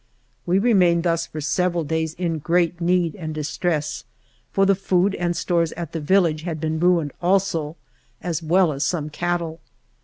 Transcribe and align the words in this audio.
We 0.47 0.57
remained 0.57 1.03
thus 1.03 1.27
for 1.27 1.39
several 1.41 1.83
days 1.83 2.15
in 2.15 2.39
great 2.39 2.81
need 2.81 3.13
and 3.13 3.35
distress, 3.35 4.03
for 4.51 4.65
the 4.65 4.73
food 4.73 5.13
and 5.13 5.37
stores 5.37 5.73
at 5.73 5.91
the 5.91 6.01
village 6.01 6.41
had 6.41 6.59
been 6.59 6.79
ruined 6.79 7.11
also, 7.21 7.77
as 8.19 8.41
well 8.41 8.71
as 8.73 8.83
some 8.83 9.11
cattle. 9.11 9.59